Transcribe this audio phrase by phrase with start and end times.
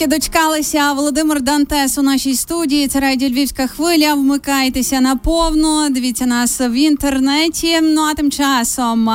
[0.00, 2.88] Нарешті дочкалися Володимир Дантес у нашій студії.
[2.88, 4.14] Це радіо Львівська хвиля.
[4.14, 5.90] Вмикайтеся наповну.
[5.90, 7.80] Дивіться нас в інтернеті.
[7.82, 9.10] Ну а тим часом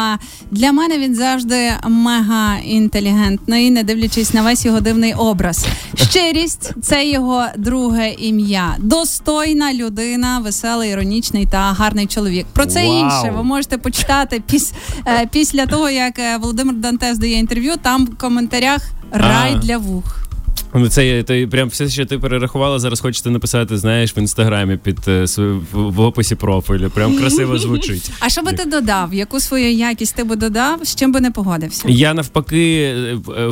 [0.51, 5.65] для мене він завжди мега інтелігентний, не дивлячись на весь його дивний образ.
[5.95, 8.75] Щирість це його друге ім'я.
[8.79, 12.45] Достойна людина, веселий, іронічний та гарний чоловік.
[12.53, 12.99] Про це Вау.
[12.99, 14.73] інше ви можете почитати піс,
[15.07, 17.73] е, після того, як е, Володимир Дантес дає інтерв'ю.
[17.81, 19.57] Там в коментарях рай А.
[19.57, 20.20] для вух.
[20.73, 24.97] Ну, це ти прям все, що ти перерахувала, зараз хочете написати, знаєш, в інстаграмі під
[25.07, 25.25] е,
[25.71, 26.89] в, описі профілю.
[26.89, 28.11] Прям красиво звучить.
[28.19, 29.13] А що би ти додав?
[29.13, 30.79] Яку свою якість ти би додав?
[30.83, 31.83] З чим би не погодився?
[31.87, 33.49] Я навпаки е, е,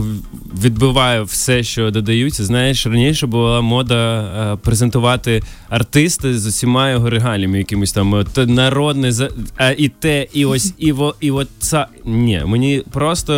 [0.63, 2.45] відбиваю все, що додаються.
[2.45, 9.29] Знаєш, раніше була мода презентувати артиста з усіма його регаліями, якимось там народне за-
[9.77, 11.87] і те, і ось, і во, і от це.
[12.09, 13.33] Ні, мені просто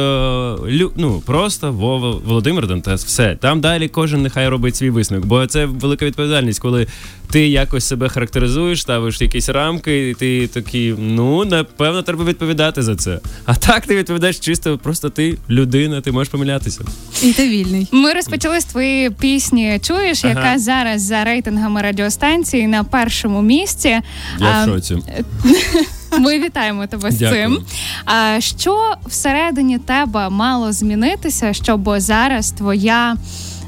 [0.72, 3.06] лю, ну, просто Вова Володимир Дантес.
[3.06, 6.88] Все там далі кожен нехай робить свій висновок, бо це велика відповідальність, коли
[7.32, 12.96] ти якось себе характеризуєш, ставиш якісь рамки, і ти такий, ну напевно, треба відповідати за
[12.96, 13.20] це.
[13.46, 16.82] А так ти відповідаєш чисто, просто ти людина, ти можеш помилятися.
[17.24, 17.88] І ти вільний.
[17.92, 19.80] Ми розпочали з твоєї пісні.
[19.84, 20.34] Чуєш, Ага.
[20.34, 23.90] яка зараз за рейтингами радіостанції на першому місці.
[23.90, 24.02] Я
[24.40, 24.98] А, в шоці.
[26.20, 27.44] Ми вітаємо тебе з Дякую.
[27.44, 27.60] цим.
[28.06, 33.18] А що всередині тебе мало змінитися, щоб зараз твоя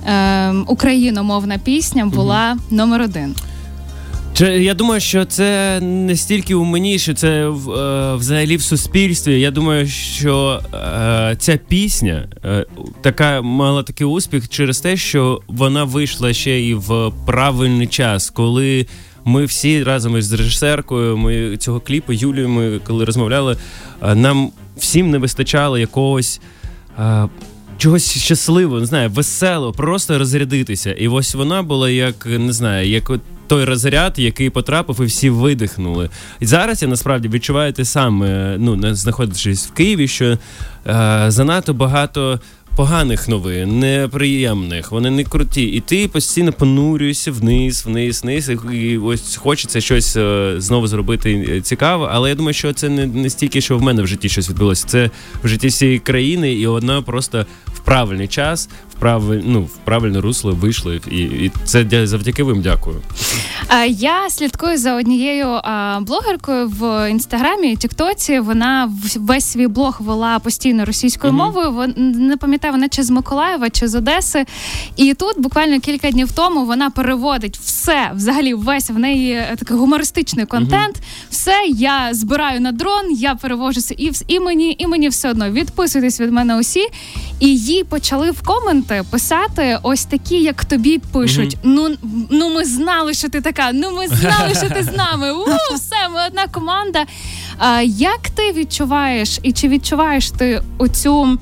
[0.07, 3.35] е, україномовна пісня була номер один?
[4.33, 7.49] Чи я думаю, що це не стільки у мені, що це е,
[8.15, 9.39] взагалі в суспільстві.
[9.39, 12.65] Я думаю, що е, ця пісня е,
[13.01, 18.85] така мала такий успіх через те, що вона вийшла ще і в правильний час, коли.
[19.25, 23.57] Ми всі разом із режисеркою, ми цього кліпу Юлією, ми коли розмовляли,
[24.01, 26.41] е, нам всім не вистачало якогось
[26.99, 27.27] е,
[27.77, 30.91] чогось щасливого, не знаю, веселого, просто розрядитися.
[30.91, 33.11] І ось вона була як не знаю, як
[33.47, 36.09] той розряд, який потрапив, і всі видихнули.
[36.39, 40.37] І зараз я насправді відчуваю те саме, ну не знаходячись в Києві, що
[40.87, 42.39] е, занадто багато.
[42.75, 49.35] Поганих новин, неприємних, вони не круті, і ти постійно понурюєшся вниз, вниз, вниз, і- ось
[49.35, 52.07] хочеться щось е, знову зробити е, цікаве.
[52.11, 54.87] Але я думаю, що це не, не стільки, що в мене в житті щось відбулося.
[54.87, 55.09] Це
[55.43, 58.69] в житті всієї країни, і одна просто в правильний час,
[59.03, 60.93] правиль, ну, в правильне русло вийшла.
[61.11, 63.01] І, і це завдяки вам дякую.
[63.87, 65.59] Я слідкую за однією
[66.01, 68.39] блогеркою в інстаграмі, Тіктоці.
[68.39, 71.71] Вона в- весь свій блог вела постійно російською мовою.
[71.71, 74.45] Вон не пам'ятаю, вона чи з Миколаєва, чи з Одеси.
[74.95, 79.77] І тут буквально кілька днів тому вона переводить все, взагалі, весь в неї е, такий
[79.77, 80.95] гумористичний контент.
[81.29, 85.29] Все я збираю на дрон, я перевожу це і, вс- і мені, і мені все
[85.29, 85.49] одно.
[85.49, 86.87] Відписуйтесь від мене усі.
[87.39, 91.95] І їй почали в коменти писати ось такі, як тобі пишуть: ну,
[92.29, 93.71] ну ми знали, що ти така.
[93.73, 95.31] Ну ми знали, що ти з нами.
[95.31, 95.45] У,
[95.75, 97.05] все, ми одна команда.
[97.57, 101.37] А, як ти відчуваєш, і чи відчуваєш ти оцю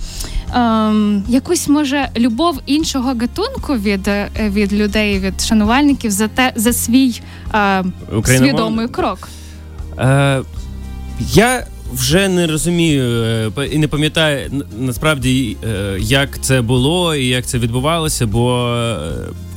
[0.56, 6.74] ем, якусь може любов іншого гатунку від, е, від людей, від шанувальників за те за
[6.74, 7.22] свій
[7.54, 7.84] е,
[8.26, 9.30] свідомий крок?
[10.00, 10.42] Е,
[11.20, 13.24] я вже не розумію
[13.58, 18.98] е, і не пам'ятаю насправді, е, як це було і як це відбувалося, бо е,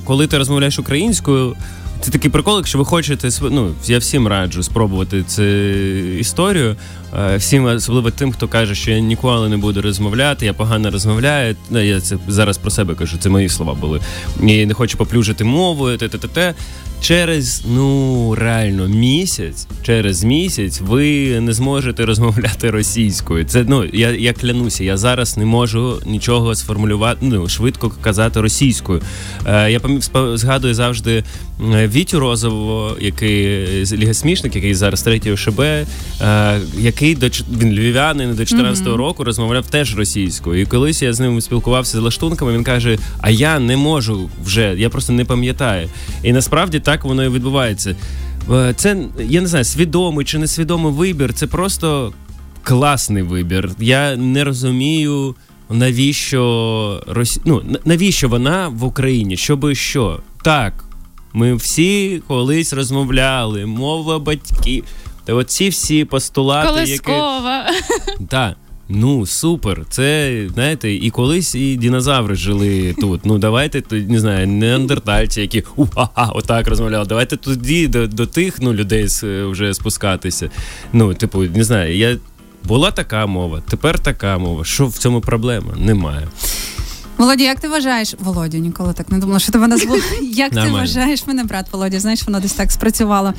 [0.04, 1.56] коли ти розмовляєш українською.
[2.00, 5.42] Це такий прикол, якщо ви хочете ну, я всім раджу спробувати цю
[6.18, 6.76] історію.
[7.36, 11.56] Всім, особливо тим, хто каже, що я ніколи не буду розмовляти, я погано розмовляю.
[11.70, 14.00] Ну, я це зараз про себе кажу, це мої слова були.
[14.42, 16.54] І не хочу поплюжити мовою, те, те, те.
[17.00, 23.44] Через ну реально місяць, через місяць ви не зможете розмовляти російською.
[23.44, 29.02] Це ну я, я клянуся, я зараз не можу нічого сформулювати, ну швидко казати російською.
[29.46, 29.80] Е, я
[30.34, 31.24] згадую завжди
[31.74, 35.86] е, Вітю Розового, який з Ліга Смішник, який зараз третій ОШБ, е,
[36.78, 40.60] який до він львів'янин до 14-го року розмовляв теж російською.
[40.60, 42.52] І колись я з ним спілкувався з лаштунками.
[42.52, 45.88] Він каже: А я не можу вже, я просто не пам'ятаю.
[46.22, 47.96] І насправді так воно і відбувається.
[48.52, 51.32] Е, Це я не знаю, свідомий чи несвідомий вибір.
[51.34, 52.12] Це просто
[52.62, 53.70] класний вибір.
[53.78, 55.34] Я не розумію.
[55.70, 57.40] Навіщо Росі...
[57.44, 59.36] ну, навіщо вона в Україні?
[59.36, 60.20] Щоби що?
[60.42, 60.84] Так,
[61.32, 64.84] ми всі колись розмовляли, мова батьків.
[65.24, 67.66] Та оці всі постулати, які Колескова.
[68.28, 68.56] так.
[68.88, 69.82] Ну, супер.
[69.88, 73.20] Це, знаєте, і колись і динозаври жили тут.
[73.24, 77.06] Ну, давайте Тоді не знаю, неандертальці, які у-ха-ха, отак розмовляли.
[77.06, 79.06] Давайте тоді до, до тих ну, людей
[79.50, 80.50] вже спускатися.
[80.92, 82.16] Ну, типу, не знаю, я
[82.64, 84.64] була така мова, тепер така мова.
[84.64, 85.74] Що в цьому проблема?
[85.76, 86.28] Немає.
[87.24, 88.14] Володя, як ти вважаєш?
[88.20, 89.96] Володя, ніколи так не думала, що тебе назву.
[90.22, 92.00] Як ти вважаєш мене, брат Володя?
[92.00, 93.32] Знаєш, воно десь так спрацювало.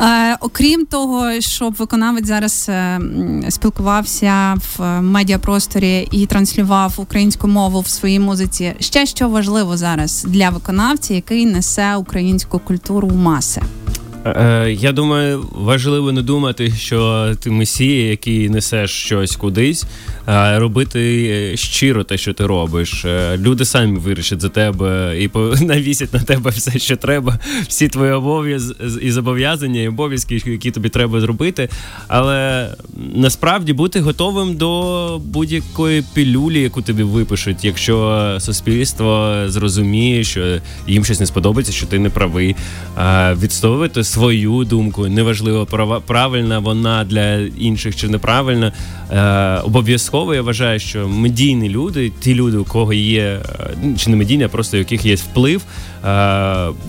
[0.00, 3.00] Е, Окрім того, щоб виконавець зараз е,
[3.48, 8.74] спілкувався в медіапросторі і транслював українську мову в своїй музиці.
[8.80, 13.62] Ще що важливо зараз для виконавця, який несе українську культуру в маси.
[14.36, 19.84] Е, я думаю, важливо не думати, що ти месія, який несеш щось кудись,
[20.26, 23.04] а робити щиро те, що ти робиш.
[23.04, 25.30] Е, люди самі вирішать за тебе і
[25.64, 27.38] навісять на тебе все, що треба,
[27.68, 31.68] всі твої обов'язки і зобов'язання, і обов'язки, які тобі треба зробити.
[32.08, 32.68] Але
[33.14, 41.20] насправді бути готовим до будь-якої пілюлі, яку тобі випишуть, якщо суспільство зрозуміє, що їм щось
[41.20, 42.56] не сподобається, що ти не правий,
[43.32, 44.17] відстоювати свою
[44.64, 45.08] думку.
[45.08, 45.66] Неважливо,
[46.06, 48.72] правильна вона для інших чи неправильна.
[49.12, 54.16] Е, Обов'язково я вважаю, що медійні люди, ті люди, у кого є е, чи не
[54.16, 55.62] медійні, а просто у яких є вплив,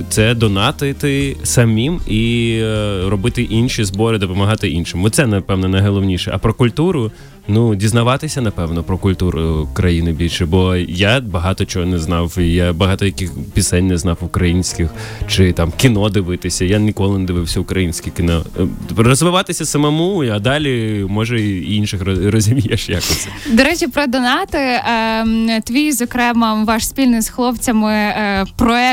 [0.10, 5.04] це донатити самим і е, робити інші збори, допомагати іншим.
[5.04, 6.32] Оце напевно найголовніше.
[6.34, 7.12] А про культуру
[7.52, 12.40] Ну, дізнаватися, напевно, про культуру країни більше, бо я багато чого не знав.
[12.40, 14.90] Я багато яких пісень не знав українських,
[15.28, 16.66] чи там кіно дивитися.
[16.66, 18.46] Я ніколи не дивився українське кіно.
[18.60, 18.68] Е,
[18.98, 23.28] розвиватися самому, а далі може і інших розумієш якось.
[23.52, 24.58] До речі, про донати.
[24.58, 28.46] Ем, твій, зокрема, ваш спільний з хлопцями е,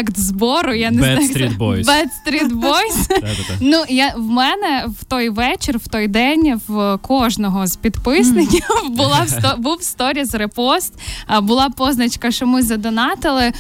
[0.06, 0.74] проект збору.
[0.74, 1.50] Я не Bad знаю.
[1.50, 1.84] Street Boys.
[1.84, 3.22] Bad Street Boys.
[3.60, 8.64] Ну я в мене в той вечір, в той день, в кожного з підписників.
[8.90, 10.94] Була в сто був сторіс репост,
[11.42, 13.52] була позначка, що ми задонатили.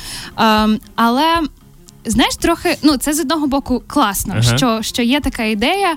[0.94, 1.40] Але
[2.06, 4.56] знаєш, трохи ну це з одного боку класно, ага.
[4.56, 5.96] що що є така ідея,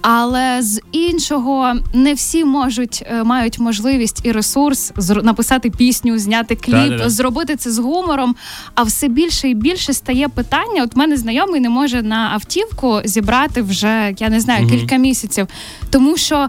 [0.00, 6.74] але з іншого не всі можуть е, мають можливість і ресурс написати пісню, зняти кліп,
[6.74, 7.10] Да-да-да.
[7.10, 8.36] зробити це з гумором.
[8.74, 10.82] А все більше і більше стає питання.
[10.82, 15.46] От мене знайомий не може на автівку зібрати вже я не знаю кілька місяців,
[15.90, 16.48] тому що.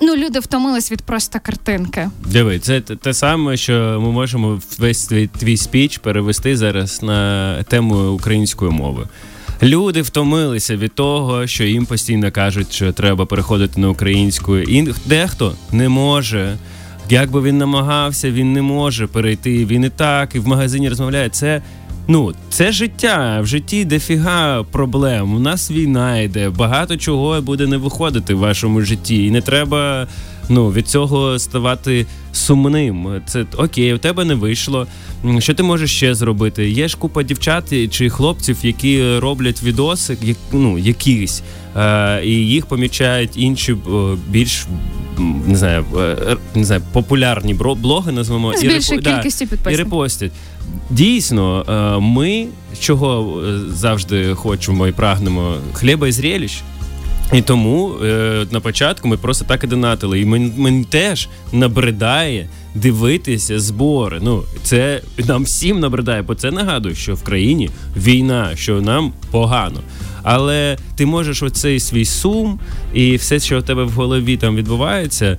[0.00, 2.10] Ну, люди втомились від просто картинки.
[2.26, 8.10] Диви, це те саме, що ми можемо весь твій, твій спіч перевести зараз на тему
[8.10, 9.08] української мови.
[9.62, 14.58] Люди втомилися від того, що їм постійно кажуть, що треба переходити на українську.
[14.58, 16.56] І дехто не може.
[17.10, 19.64] Як би він намагався, він не може перейти.
[19.64, 21.28] Він і так, і в магазині розмовляє.
[21.28, 21.62] Це
[22.10, 23.40] Ну, це життя.
[23.40, 25.34] В житті дофіга проблем.
[25.34, 29.26] У нас війна йде, багато чого буде не виходити в вашому житті.
[29.26, 30.06] І не треба
[30.48, 33.08] ну, від цього ставати сумним.
[33.26, 34.86] Це окей, у тебе не вийшло.
[35.38, 36.70] Що ти можеш ще зробити?
[36.70, 41.42] Є ж купа дівчат чи хлопців, які роблять відоси, як, ну, якісь,
[41.76, 43.76] е, і їх помічають інші
[44.28, 44.66] більш
[45.46, 50.32] не знаю, е, не знаю, популярні блоги, назвемо З більшою кількістю да, і репостять.
[50.90, 52.46] Дійсно, е, ми
[52.80, 56.62] чого е, завжди хочемо і прагнемо хліба і зрелищ.
[57.32, 60.20] І тому е, на початку ми просто так і донатили.
[60.20, 64.18] І мені, мені теж набридає дивитися збори.
[64.22, 69.80] Ну це нам всім набридає, бо це нагадує, що в країні війна, що нам погано.
[70.22, 72.60] Але ти можеш оцей свій сум
[72.94, 75.38] і все, що у тебе в голові там відбувається,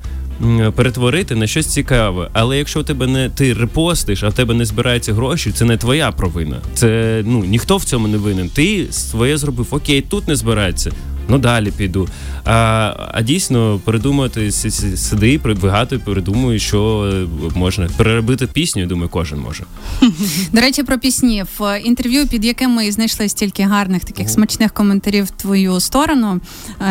[0.76, 2.30] перетворити на щось цікаве.
[2.34, 5.78] Але якщо у тебе не ти репостиш, а в тебе не збираються гроші, це не
[5.78, 6.58] твоя провина.
[6.74, 8.50] Це ну ніхто в цьому не винен.
[8.50, 9.68] Ти своє зробив.
[9.72, 10.92] Окей, тут не збирається.
[11.30, 12.08] Ну далі піду.
[12.46, 17.12] А а дійсно передумати сиди, вигадуй, передумую, що
[17.56, 18.86] можна переробити пісню.
[18.86, 19.64] Думаю, кожен може.
[20.54, 25.26] До речі, про пісні в інтерв'ю, під яким ми знайшли стільки гарних таких смачних коментарів
[25.26, 26.42] в твою сторону.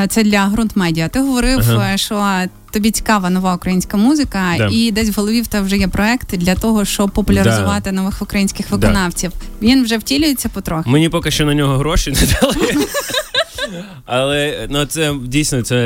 [0.02, 1.08] Е, це для ґрунт медіа.
[1.08, 1.94] Ти говорив, ага.
[1.94, 4.68] Е, що тобі цікава нова українська музика, да.
[4.72, 7.92] і десь в голові в тебе вже є проект для того, щоб популяризувати да.
[7.92, 9.30] нових українських виконавців.
[9.30, 9.66] Да.
[9.66, 10.90] Він вже втілюється потроху.
[10.90, 12.86] Мені поки що на нього гроші не дали.
[14.06, 15.78] Але ну це дійсно це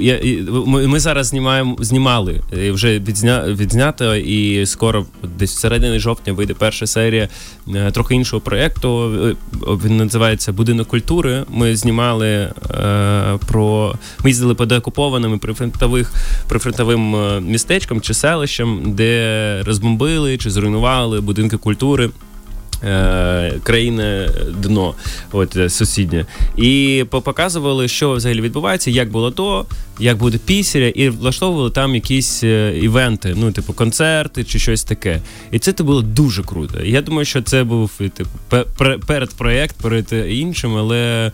[0.00, 0.20] я,
[0.66, 5.06] ми зараз знімаємо знімали вже відзня, відзнято, і скоро
[5.38, 7.28] десь в середині жовтня вийде перша серія
[7.74, 9.12] е, трохи іншого проєкту.
[9.26, 9.34] Е,
[9.84, 11.44] він називається Будинок культури.
[11.48, 12.52] Ми знімали е,
[13.46, 16.12] про ми їздили по деокупованим прифронтових
[16.48, 22.10] прифронтовим е, містечкам чи селищам, де розбомбили чи зруйнували будинки культури.
[22.84, 24.30] Е, країни
[24.62, 24.94] дно,
[25.32, 29.66] от е, сусіднє, і показували, що взагалі відбувається, як було то,
[29.98, 35.20] як буде після, і влаштовували там якісь е, івенти, ну типу концерти чи щось таке.
[35.50, 36.84] І це було дуже круто.
[36.84, 38.30] Я думаю, що це був типу
[39.06, 41.32] перед проєкт, перед іншим, але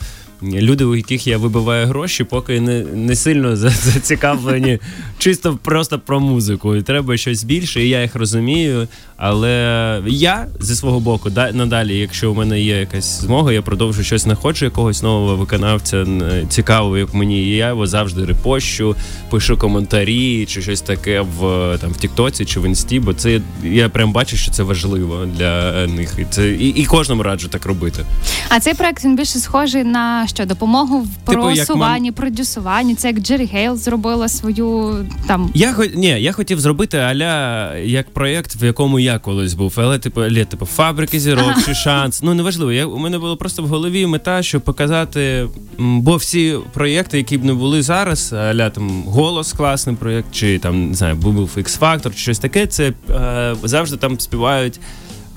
[0.53, 4.79] люди, у яких я вибиваю гроші, поки не не сильно зацікавлені
[5.19, 6.77] чисто просто про музику.
[6.77, 8.89] І Треба щось більше, і я їх розумію.
[9.17, 14.03] Але я зі свого боку, да, надалі, якщо у мене є якась змога, я продовжу
[14.03, 16.07] щось знаходжу, якогось нового виконавця
[16.49, 17.43] цікавого, як мені.
[17.43, 18.97] І я його завжди репощу,
[19.31, 21.39] пишу коментарі чи щось таке в
[21.81, 25.87] там в Тіктоці чи в інсті, бо це я прям бачу, що це важливо для
[25.87, 26.15] них.
[26.19, 28.05] І це і, і кожному раджу так робити.
[28.49, 32.15] А цей проект він більше схожий на що допомогу в типу, просуванні, мам...
[32.15, 32.95] продюсуванні.
[32.95, 35.51] Це як Джері Гейл зробила свою там.
[35.55, 40.23] Я ні, я хотів зробити аля як проєкт, в якому я колись був, але типу,
[40.23, 41.63] але, типу фабрики зірок ага.
[41.67, 42.23] чи шанс.
[42.23, 42.73] Ну неважливо.
[42.73, 45.49] Я у мене було просто в голові мета, щоб показати,
[45.79, 50.89] бо всі проєкти, які б не були зараз, аля там голос класний проєкт, чи там
[50.89, 52.67] не знаю, був X-Factor, чи щось таке.
[52.67, 54.81] Це е, завжди там співають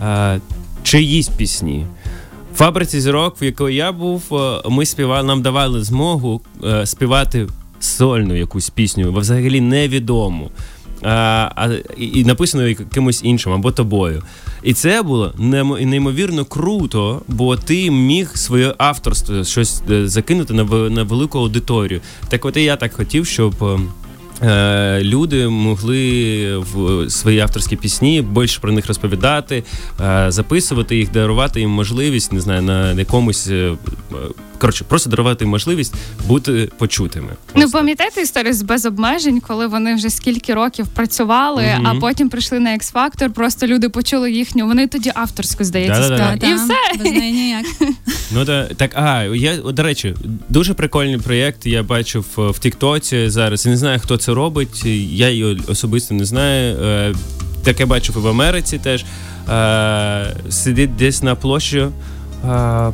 [0.01, 0.39] е,
[0.83, 1.85] чиїсь пісні.
[2.57, 7.47] Фабриці зірок, в якої я був, е, ми співали, нам давали змогу е, співати
[7.79, 10.51] сольну якусь пісню, взагалі невідому.
[11.01, 14.23] А, а, І написано якимось іншим або тобою.
[14.63, 21.03] І це було неймовірно круто, бо ти міг своє авторство щось е, закинути на на
[21.03, 22.01] велику аудиторію.
[22.29, 23.79] Так от і я так хотів, щоб.
[24.43, 29.63] Е, люди могли в свої авторські пісні більше про них розповідати,
[30.01, 33.75] е, записувати їх, дарувати їм можливість, не знаю, на якомусь е,
[34.57, 35.93] коротше, просто дарувати можливість
[36.27, 37.29] бути почутими.
[37.55, 42.29] Ну пам'ятаєте історію з без обмежень, коли вони вже скільки років працювали, mm а потім
[42.29, 44.67] прийшли на X-Factor, Просто люди почули їхню.
[44.67, 46.43] Вони тоді авторську здається, співають.
[46.43, 47.65] і все без неї ніяк.
[48.31, 48.45] Ну
[48.77, 50.15] так, а я до речі,
[50.49, 51.65] дуже прикольний проєкт.
[51.65, 53.65] Я бачив в Тіктоці зараз.
[53.65, 54.85] Я не знаю, хто це робить.
[55.11, 56.77] Я її особисто не знаю.
[56.83, 57.13] Е,
[57.63, 59.05] таке бачив і в Америці теж.
[59.49, 61.87] Е, сидить десь на площі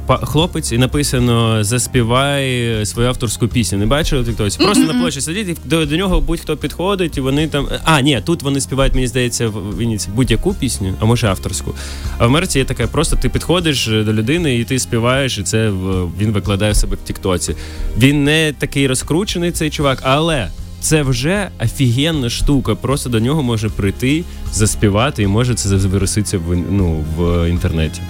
[0.08, 3.78] хлопець і написано Заспівай свою авторську пісню.
[3.78, 4.56] Не бачили хтось?
[4.56, 7.68] Просто на площі сидить, і до, до нього будь-хто підходить, і вони там.
[7.84, 11.74] А, ні, тут вони співають, мені здається, в Вінниці будь-яку пісню, а може авторську.
[12.18, 15.72] А в Америці є таке, просто ти підходиш до людини і ти співаєш, і це
[16.20, 17.56] він викладає в себе в Тіктоці.
[17.98, 20.48] Він не такий розкручений, цей чувак, але.
[20.82, 22.76] Це вже офігенна штука.
[22.76, 24.24] Просто до нього може прийти,
[24.54, 28.02] заспівати, і може це завируситися в ну в інтернеті.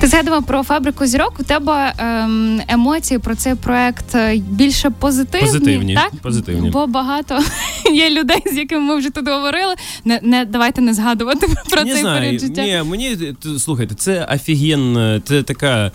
[0.00, 1.32] Ти згадував про фабрику зірок.
[1.40, 6.10] У тебе ем, емоції про цей проект е, більше позитивні, позитивні, так?
[6.22, 6.70] Позитивні.
[6.70, 7.38] Бо багато
[7.92, 9.74] є людей, з якими ми вже тут говорили.
[10.04, 12.20] Не не давайте не згадувати про не цей знаю.
[12.20, 12.62] період життя.
[12.62, 15.92] Ні, мені слухайте, це офігенна, це така.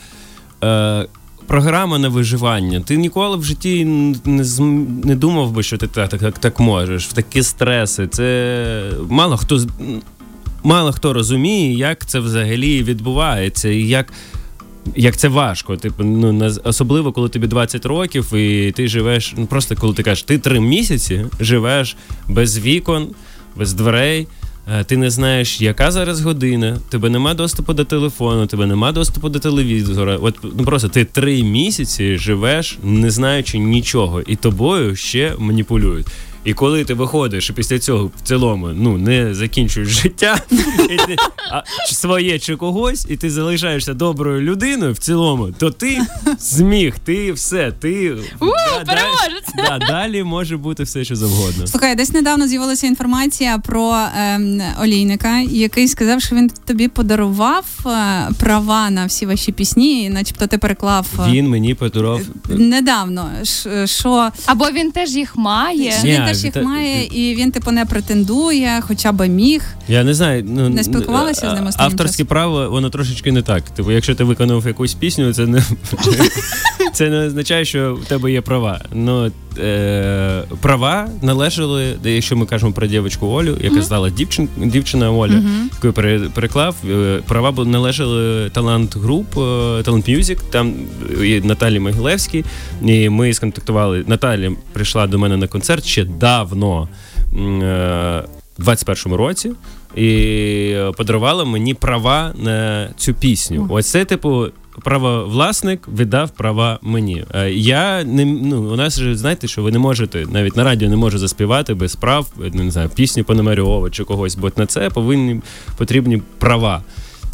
[0.64, 1.06] Е,
[1.48, 2.82] Програма на виживання.
[2.82, 3.86] Ти ніколи в житті
[4.26, 4.44] не
[5.04, 7.08] не думав би, що ти так так, так можеш.
[7.08, 8.08] В такі стреси.
[8.08, 9.60] Це мало хто
[10.66, 14.14] мало хто розуміє, як це взагалі відбувається, і як
[14.96, 15.78] як це важко.
[15.78, 19.34] Типу, ну особливо, коли тобі 20 років, і ти живеш.
[19.38, 21.96] Ну просто коли ти кажеш, ти три місяці живеш
[22.28, 23.08] без вікон,
[23.56, 24.28] без дверей.
[24.74, 29.30] Е, ти не знаєш, яка зараз година, тебе нема доступу до телефону, тебе нема доступу
[29.30, 30.18] до телевізора.
[30.18, 36.08] От ну просто ти три місяці живеш, не знаючи нічого, і тобою ще маніпулюють.
[36.46, 40.42] І коли ти виходиш і після цього в цілому ну не закінчуєш життя
[40.90, 41.16] і ти,
[41.52, 46.02] а, своє чи когось, і ти залишаєшся доброю людиною в цілому, то ти
[46.40, 51.68] зміг, ти все, ти У, да, далі, да, далі може бути все, що завгодно.
[51.68, 57.90] Слухай, десь недавно з'явилася інформація про ем, олійника, який сказав, що він тобі подарував е,
[58.40, 61.08] права на всі ваші пісні, начебто ти переклав.
[61.28, 63.32] Е, він мені подарував недавно.
[63.86, 64.30] що...
[64.46, 65.94] Або він теж їх має.
[66.04, 69.64] Він теж їх має, і він типу не претендує, хоча б міг.
[69.88, 73.64] Я не знаю, ну не спілкувалася з ним останнім авторське право, воно трошечки не так.
[73.70, 75.60] Типу, якщо ти виконав якусь пісню, це не
[76.96, 78.82] це не означає, що в тебе є права.
[78.94, 85.42] Ну е, права належали, якщо ми кажемо про дівчинку Олю, яка стала дівчин, дівчина Оля,
[85.84, 85.94] яку
[86.34, 89.34] переклав, е, права належали талант груп,
[89.86, 90.74] талант мюзик, там
[91.24, 92.46] і Наталі Могилевській.
[92.82, 94.04] І ми сконтактували.
[94.08, 96.90] Наталі прийшла до мене на концерт ще давно.
[97.38, 98.24] Е,
[98.60, 99.52] 21-му році
[99.96, 103.68] і подарувала мені права на цю пісню.
[103.70, 104.48] Ось це, типу,
[104.84, 107.26] правовласник віддав права мені.
[107.34, 110.90] Е, я не ну у нас же знаєте, що ви не можете навіть на радіо
[110.90, 115.42] не може заспівати без прав, не знаю, пісню Пономарьова чи когось, бо на це повинні
[115.78, 116.84] потрібні права.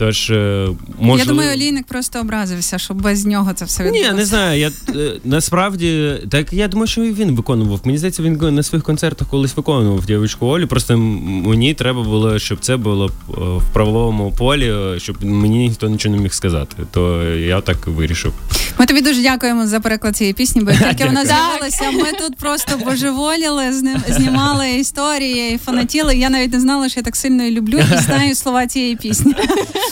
[0.01, 1.19] Тож може можливо...
[1.19, 4.11] Я думаю, Олійник просто образився, що без нього це все відбулося.
[4.11, 4.59] Ні, не знаю.
[4.59, 7.81] Я е, насправді так я думаю, що і він виконував.
[7.83, 10.67] Мені здається, він на своїх концертах колись виконував дівчинку Олю.
[10.67, 16.15] Просто мені треба було, щоб це було е, в правовому полі, щоб мені ніхто нічого
[16.15, 16.75] не міг сказати.
[16.91, 18.33] То я так вирішив.
[18.81, 21.91] Ми тобі дуже дякуємо за переклад цієї пісні, бо тільки вона з'явилася.
[21.91, 23.63] Ми тут просто божеволіли,
[24.07, 26.15] знімали історії і фанатіли.
[26.15, 29.35] Я навіть не знала, що я так сильно і люблю і знаю слова цієї пісні.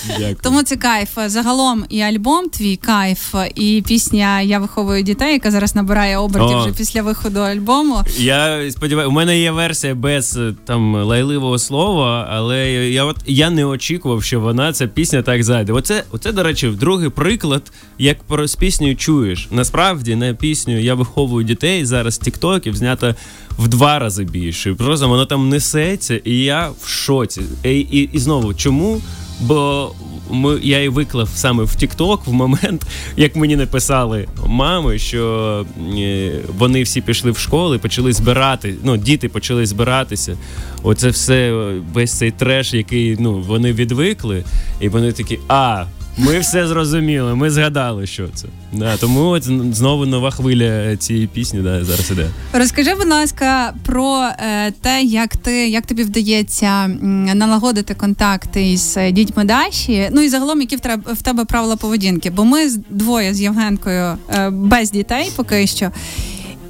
[0.08, 0.38] Дякую.
[0.42, 1.10] Тому це кайф.
[1.26, 6.72] Загалом і альбом твій кайф, і пісня Я виховую дітей, яка зараз набирає обертів вже
[6.72, 8.04] після виходу альбому.
[8.18, 13.66] Я сподіваюся, у мене є версія без там лайливого слова, але я от я не
[13.66, 15.74] очікував, що вона ця пісня так зайде.
[15.74, 17.64] Оце, оце, до речі, другий приклад,
[17.98, 19.48] як про з піснею чуєш.
[19.52, 23.16] Насправді на пісню Я виховую дітей зараз тіктоків знято
[23.58, 24.74] в два рази більше.
[24.74, 27.42] Просто воно там несеться, і я в шоці.
[27.64, 29.02] І, і, і знову чому?
[29.42, 29.92] Бо
[30.32, 32.86] ми я і виклав саме в TikTok в момент,
[33.18, 35.66] як мені написали мами, що
[35.98, 38.76] е, вони всі пішли в школи, почали збирати.
[38.84, 40.38] Ну, діти почали збиратися.
[40.84, 41.52] Оце все,
[41.94, 44.44] весь цей треш, який ну вони відвикли,
[44.80, 45.86] і вони такі, а.
[46.22, 48.48] Ми все зрозуміли, ми згадали, що це.
[48.74, 49.44] Да, Тому от
[49.76, 52.28] знову нова хвиля цієї пісні да, зараз іде.
[52.54, 59.12] Розкажи, будь ласка, про е, те, як ти як тобі вдається налагодити контакти із е,
[59.12, 60.10] дітьми Даші.
[60.12, 62.30] Ну і загалом, які в тебе в тебе правила поведінки?
[62.30, 65.92] Бо ми двоє з Євгенкою е, без дітей поки що.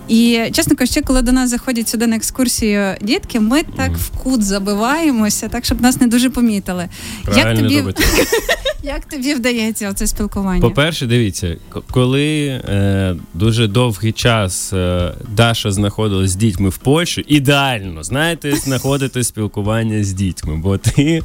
[0.09, 4.43] І чесно кажучи, коли до нас заходять сюди на екскурсію дітки, ми так в кут
[4.43, 6.89] забиваємося, так щоб нас не дуже помітили.
[7.23, 7.95] Правильно як тобі
[8.83, 10.61] як тобі вдається оце спілкування?
[10.61, 11.55] По-перше, дивіться,
[11.91, 19.23] коли е, дуже довгий час е, Даша знаходилась з дітьми в Польщі, ідеально знаєте, знаходити
[19.23, 21.21] спілкування з дітьми, бо ти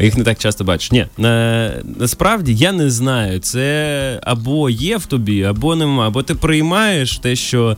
[0.00, 0.92] їх не так часто бачиш.
[0.92, 6.34] Ні, на, насправді я не знаю, це або є в тобі, або нема, або ти
[6.34, 7.76] приймаєш те, що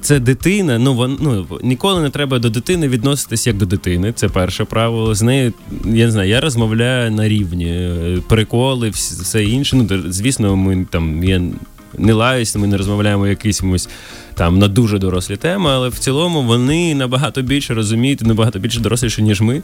[0.00, 0.78] це дитина.
[0.78, 4.12] Ну вон, ну ніколи не треба до дитини відноситись як до дитини.
[4.12, 5.14] Це перше правило.
[5.14, 5.52] З нею
[5.84, 9.76] я не знаю, я розмовляю на рівні е, приколи, все інше.
[9.76, 11.42] Ну звісно, ми там я
[11.98, 13.88] не лаюся, ми не розмовляємо якимось
[14.38, 19.22] там на дуже дорослі теми, але в цілому вони набагато більше розуміють, набагато більше доросліші,
[19.22, 19.62] ніж ми.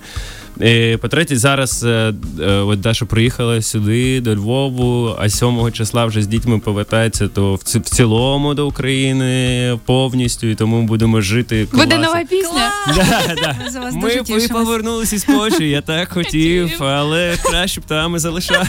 [0.60, 6.22] Е, по-третє, зараз е, е, от Даша приїхала сюди, до Львову, а 7 числа вже
[6.22, 11.68] з дітьми повертається, то в цілому до України повністю, і тому будемо жити.
[11.72, 12.70] Буде нова пісня.
[12.96, 13.56] Да, да.
[13.92, 18.66] Ми повернулися з Польщі, я так хотів, але краще б там і залишав.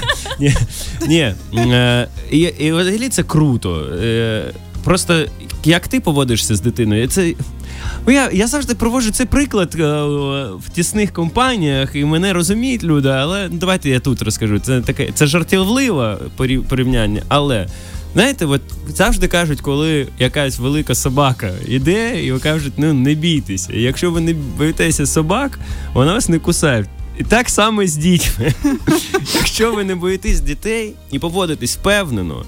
[1.08, 1.34] Ні,
[2.60, 3.55] і взагалі це круто.
[4.84, 5.26] Просто
[5.63, 7.08] як ти поводишся з дитиною?
[7.08, 7.34] Це
[8.08, 9.84] ну, я я завжди проводжу цей приклад е,
[10.65, 14.60] в тісних компаніях, і мене розуміють люди, але давайте я тут розкажу.
[14.60, 16.18] Це таке це жартівливе
[16.70, 17.68] порівняння, але.
[18.13, 23.74] Знаєте, от завжди кажуть, коли якась велика собака іде, і кажуть, ну не бійтеся.
[23.74, 25.60] І якщо ви не боїтеся собак,
[25.94, 26.86] вона вас не кусає.
[27.20, 28.54] І так само з дітьми.
[29.36, 32.46] Якщо ви не боїтесь дітей і поводитесь впевнено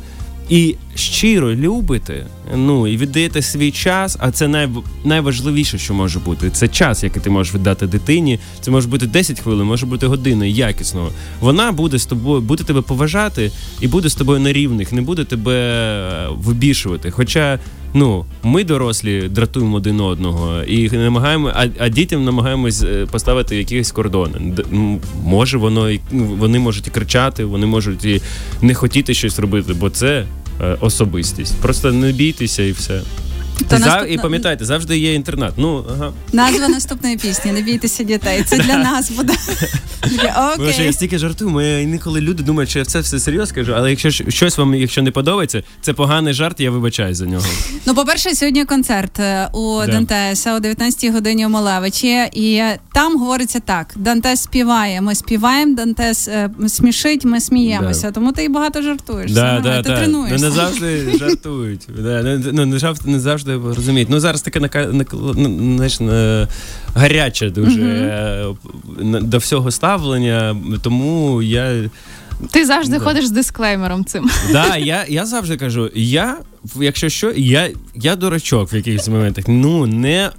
[0.49, 4.69] і щиро любите, ну і віддаєте свій час, а це най,
[5.03, 6.49] найважливіше, що може бути.
[6.49, 8.39] Це час, який ти можеш віддати дитині.
[8.61, 11.11] Це може бути 10 хвилин, може бути година якісного.
[11.39, 15.23] Вона буде з тобою, буде тебе поважати і буде з тобою на рівних, не буде
[15.23, 17.11] тебе е, вибішувати.
[17.11, 17.59] Хоча
[17.97, 23.91] ну ми дорослі дратуємо один одного і намагаємо, а, а дітям намагаємось е, поставити якісь
[23.91, 24.55] кордони.
[25.23, 28.21] Може, воно ну, вони можуть і кричати, вони можуть і
[28.61, 30.25] не хотіти щось робити, бо це
[30.61, 31.55] е, особистість.
[31.61, 33.01] Просто не бійтеся і все.
[33.69, 34.07] То наступна...
[34.07, 35.53] І пам'ятайте, завжди є інтернат.
[35.57, 36.11] Ну, ага.
[36.33, 38.43] Назва наступної пісні Не бійтеся дітей.
[38.43, 39.33] Це для нас буде.
[40.57, 43.89] Боже, я стільки жартую, ми інколи люди думають, що я це все серйозно кажу, але
[43.89, 47.45] якщо щось вам, якщо не подобається, це поганий жарт, я вибачаю за нього.
[47.85, 49.87] Ну, по-перше, сьогодні концерт е, у да.
[49.87, 52.61] Дантеса о 19-й годині у Малевичі, і
[52.93, 58.11] там говориться так: Дантес співає, ми співаємо, Дантес е, смішить, ми сміємося.
[58.11, 59.31] Тому ти і багато жартуєш.
[59.31, 60.35] Ти тренуєшся.
[60.35, 61.87] Ну, не завжди жартують.
[62.53, 62.65] Ну,
[63.05, 64.09] не завжди завжди розуміють.
[64.09, 64.59] Ну зараз таке
[65.75, 65.99] знаєш,
[66.95, 69.23] гаряче дуже mm-hmm.
[69.23, 71.89] до всього ставлення, тому я.
[72.51, 73.03] Ти завжди да.
[73.03, 74.29] ходиш з дисклеймером цим.
[74.51, 76.37] Да, я я завжди кажу: я,
[76.75, 79.45] якщо що, я я дурачок в якихось моментах.
[79.47, 80.29] Ну не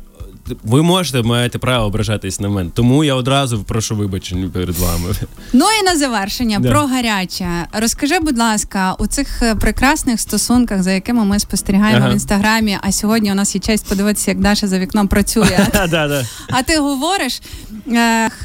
[0.64, 2.70] ви можете маєте право ображатись на мене.
[2.74, 5.14] Тому я одразу прошу вибачення перед вами.
[5.52, 6.70] Ну і на завершення да.
[6.70, 7.48] про гаряче.
[7.72, 12.08] Розкажи, будь ласка, у цих е, прекрасних стосунках, за якими ми спостерігаємо ага.
[12.08, 12.78] в інстаграмі.
[12.82, 15.66] А сьогодні у нас є честь подивитися, як Даша за вікном працює.
[16.48, 17.40] А ти говориш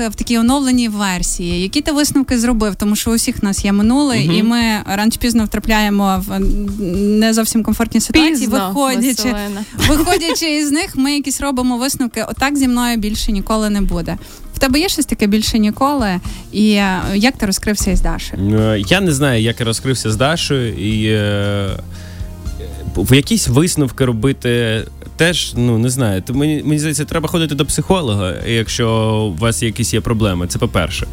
[0.10, 2.76] в такій оновленій версії, які ти висновки зробив?
[2.76, 6.40] Тому що у всіх нас є минуле, і ми рано чи пізно втрапляємо в
[7.20, 8.48] не зовсім комфортні ситуації.
[8.48, 9.36] Виходячи,
[9.88, 14.18] виходячи із них, ми якісь робимо висновки висновки, отак зі мною більше ніколи не буде.
[14.54, 16.20] В тебе є щось таке більше ніколи,
[16.52, 18.60] і е, як ти розкрився із Дашею?
[18.60, 21.70] Е, я не знаю, як я розкрився з Дашою, і е,
[22.96, 24.82] в якісь висновки робити.
[25.16, 26.22] Теж ну не знаю.
[26.22, 28.90] То мені мені здається, треба ходити до психолога, якщо
[29.38, 30.48] у вас якісь є проблеми.
[30.48, 31.08] Це по-перше.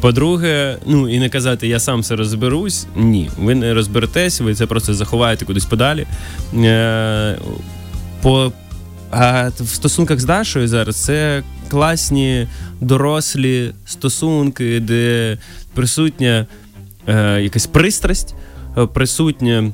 [0.00, 2.86] По-друге, ну і не казати, я сам все розберусь.
[2.96, 6.06] Ні, ви не розберетесь, ви це просто заховаєте кудись подалі.
[8.22, 8.52] По
[9.16, 12.48] а в стосунках з Дашою зараз це класні
[12.80, 15.38] дорослі стосунки, де
[15.74, 16.46] присутня
[17.06, 18.34] е, якась пристрасть,
[18.94, 19.72] присутня.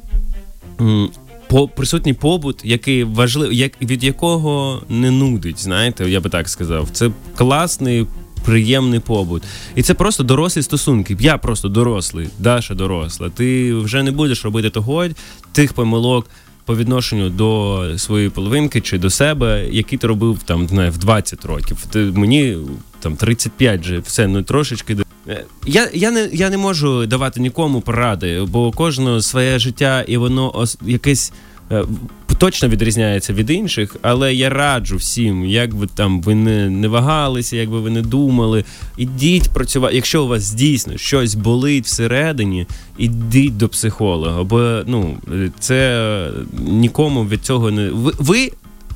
[1.76, 6.88] Присутній побут, який важливий, як від якого не нудить, знаєте, я би так сказав.
[6.92, 8.06] Це класний,
[8.44, 9.42] приємний побут.
[9.74, 11.16] І це просто дорослі стосунки.
[11.20, 13.30] Я просто дорослий, Даша доросла.
[13.30, 15.06] Ти вже не будеш робити того,
[15.52, 16.26] тих помилок,
[16.64, 21.44] по відношенню до своєї половинки чи до себе, які ти робив там не в 20
[21.44, 21.76] років.
[21.90, 22.56] Ти мені
[23.00, 24.96] там 35 же все ну трошечки.
[25.28, 30.16] Е, я я, не я не можу давати нікому поради, бо кожного своє життя і
[30.16, 31.32] воно якесь
[31.72, 31.84] Е,
[32.40, 37.56] точно відрізняється від інших, але я раджу всім, як би там ви не, не вагалися,
[37.56, 38.64] як би ви не думали.
[38.96, 39.94] Ідіть працювати.
[39.94, 42.66] Якщо у вас дійсно щось болить всередині,
[42.98, 44.42] ідіть до психолога.
[44.44, 45.18] Бо ну
[45.58, 48.12] це нікому від цього не ви.
[48.18, 48.52] ви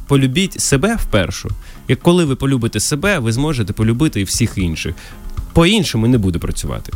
[0.06, 1.48] Полюбіть себе вперше.
[1.88, 4.94] Як коли ви полюбите себе, ви зможете полюбити і всіх інших.
[5.54, 6.92] По іншому не буде працювати.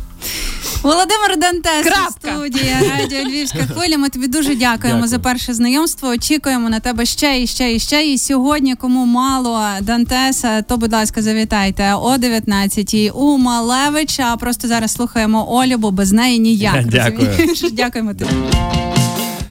[0.83, 3.97] Володимир Дантес, студія Радіо Львівська хвиля.
[3.97, 5.07] Ми тобі дуже дякуємо Дякую.
[5.09, 6.09] за перше знайомство.
[6.09, 8.07] Очікуємо на тебе ще і ще і ще.
[8.07, 14.35] І сьогодні, кому мало Дантеса, то будь ласка, завітайте о 19-й у Малевича.
[14.37, 16.85] Просто зараз слухаємо Олю, бо без неї ніяк.
[16.85, 17.29] Дякую.
[17.71, 18.31] Дякуємо тобі.